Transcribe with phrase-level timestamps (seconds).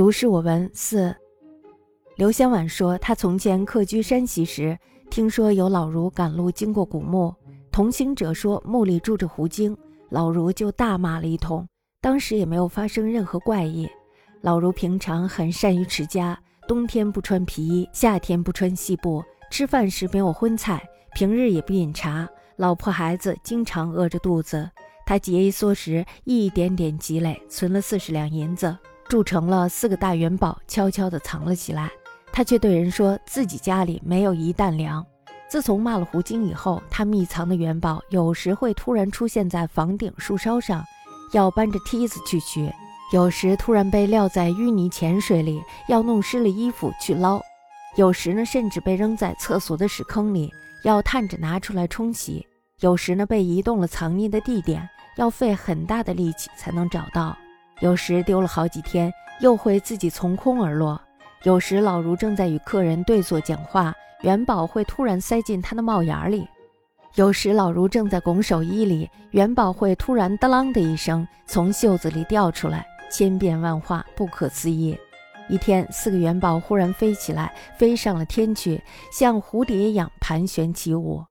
[0.00, 1.14] 如是我闻四。
[2.16, 4.74] 刘香婉说，她从前客居山西时，
[5.10, 7.34] 听说有老儒赶路经过古墓，
[7.70, 9.76] 同行者说墓里住着狐精，
[10.08, 11.68] 老儒就大骂了一通。
[12.00, 13.86] 当时也没有发生任何怪异。
[14.40, 20.82] 老儒平常很善于持家，冬天不穿皮衣，夏天不穿细布，吃饭时没有荤菜，
[21.12, 22.26] 平日也不饮茶，
[22.56, 24.66] 老婆孩子经常饿着肚子。
[25.04, 28.74] 他节衣缩食，一点点积累，存了四十两银子，
[29.10, 31.90] 铸成了四个大元宝，悄悄地藏了起来。
[32.30, 35.04] 他却对人说自己家里没有一担粮。
[35.48, 40.84] 自从骂了胡精以后，他秘藏的元宝有时会突然出现在房顶树梢上，
[41.32, 42.70] 要搬着梯子去取；
[43.12, 47.40] 有时突然被撂在淤泥浅水里，要弄湿了衣服去捞；
[47.96, 50.52] 有时呢，甚至被扔在厕所的屎坑里，
[50.84, 52.46] 要探着拿出来冲洗；
[52.78, 57.36] 有时呢，被移动了藏匿的地点，要费很大的力气才能找到；
[57.80, 61.00] 有时丢了好几天，又会自己从空而落。
[61.44, 66.46] 有时老儒正在与客人对坐讲话，元宝会突然塞进他的帽檐里；
[67.14, 74.94] 有时老儒正在拱手衣里，元宝会突然当啷的一声从袖子里掉出来，千变万化，不可思议。
[75.48, 81.24] 一天，四个元宝忽然飞起来，飞上了天去，像蝴蝶一样盘旋起舞，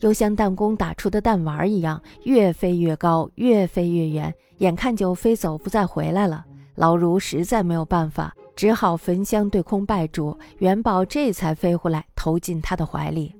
[0.00, 6.44] 又像弹弓打出的弹丸一样，越飞越高，越飞越远，眼看就飞走不再回来了。
[6.74, 8.34] 老儒实在没有办法。
[8.56, 13.34] 只好焚香对空拜主，元宝这才飞回来，投进他的怀里。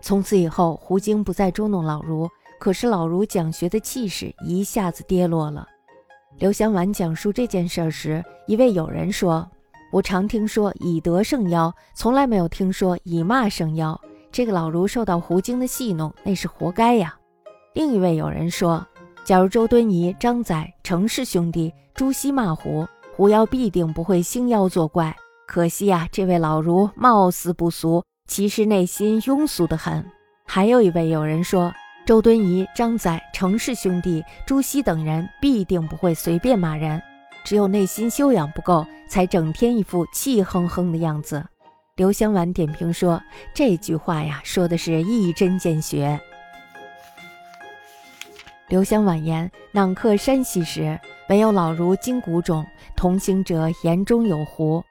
[0.00, 2.28] 从此以后，胡精不再捉弄老儒，
[2.60, 5.66] 可是老儒讲学的气势一下子跌落了。
[6.38, 9.44] 刘香婉讲述这件事时，一位友人说
[9.90, 14.00] ：“我常听说以德胜妖，从来没有听说以骂胜妖。
[14.32, 17.16] 这个老儒受到胡精的戏弄，那是活该呀。”
[17.74, 18.86] 另一位友人说
[19.24, 22.86] ：“假如周敦颐、张载、程氏兄弟朱熹骂胡。”
[23.16, 25.14] 狐妖必定不会兴妖作怪，
[25.46, 30.02] 可惜呀，这位老儒貌似不俗，其实内心庸俗的很。
[30.46, 31.70] 还有一位有人说，
[32.06, 37.02] 周敦颐、张载、程氏兄弟、朱熹等人必定不会随便骂人，
[37.44, 41.44] 只有内心修养不够，才整天一副气哼哼的样子。
[42.00, 43.22] 刘香婉点评说，
[43.52, 46.18] 这句话呀，说的是一针见血。
[48.70, 50.98] 刘香婉言，囊客山西时。
[51.28, 52.64] 唯有老儒金谷冢，
[52.96, 54.82] 同行者言中有狐。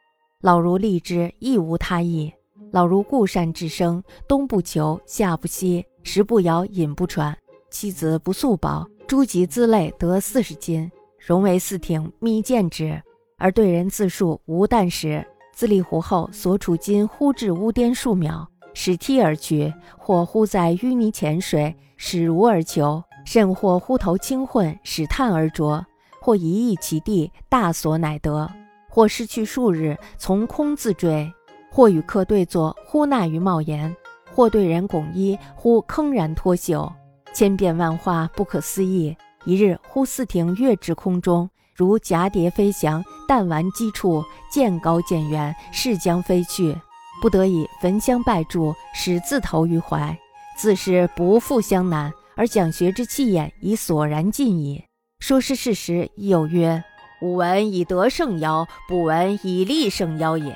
[0.41, 2.31] 老如立之，亦无他意。
[2.71, 7.35] 老如固善至生，冬不求，夏不息，食不摇，饮不喘。
[7.71, 13.01] 妻子不素饱，诸及资类得四十斤，容为四挺，密见之。
[13.39, 15.25] 而对人自述无啖食，
[15.59, 25.85] 自立湖后，所处今忽至乌颠数秒，使梯而去，或忽在淤泥浅水，使如而求，甚或忽头轻混，使探而着。
[26.21, 28.47] 或一役其地，大所乃得；
[28.89, 31.29] 或失去数日，从空自坠；
[31.69, 33.93] 或与客对坐，忽纳于帽檐；
[34.33, 36.89] 或对人拱衣，忽铿然脱袖，
[37.33, 39.13] 千变万化，不可思议。
[39.43, 46.77] 一日，忽四挺跃至空中，如蛱蝶飞翔，弹丸击处，渐高渐远，势将飞去。
[47.21, 50.19] 不得已焚香拜祝，始自投于怀，
[50.57, 54.83] 自是不复相难，而讲学之气焰已索然尽矣。
[55.19, 56.83] 说是事实，亦有曰
[57.23, 60.53] ：“吾闻以德胜妖，不闻以力胜妖也。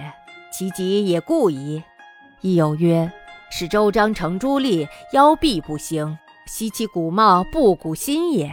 [0.52, 1.82] 其极也故矣。”
[2.42, 3.10] 亦有曰
[3.50, 6.18] ：“使周章成朱利，妖必不兴；
[6.48, 8.52] 惜其古貌，不古心也。”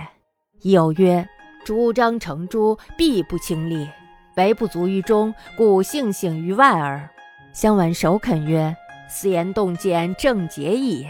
[0.62, 1.28] 亦有曰
[1.65, 3.88] ：“朱张成朱必不清丽，
[4.37, 7.09] 唯不足于中，故性性于外耳。”
[7.53, 8.76] 相闻首肯曰
[9.09, 11.06] ：“斯言洞见正解矣。”